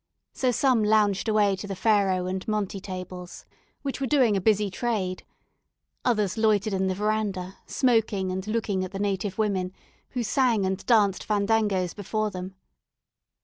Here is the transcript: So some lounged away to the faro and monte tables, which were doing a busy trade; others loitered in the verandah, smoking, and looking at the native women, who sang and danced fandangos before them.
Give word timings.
So 0.33 0.49
some 0.49 0.83
lounged 0.83 1.29
away 1.29 1.55
to 1.57 1.67
the 1.67 1.75
faro 1.75 2.25
and 2.25 2.47
monte 2.47 2.79
tables, 2.79 3.45
which 3.83 4.01
were 4.01 4.07
doing 4.07 4.35
a 4.35 4.41
busy 4.41 4.71
trade; 4.71 5.23
others 6.03 6.39
loitered 6.39 6.73
in 6.73 6.87
the 6.87 6.95
verandah, 6.95 7.59
smoking, 7.67 8.31
and 8.31 8.47
looking 8.47 8.83
at 8.83 8.93
the 8.93 8.97
native 8.97 9.37
women, 9.37 9.71
who 10.17 10.23
sang 10.23 10.65
and 10.65 10.83
danced 10.87 11.23
fandangos 11.27 11.93
before 11.95 12.31
them. 12.31 12.55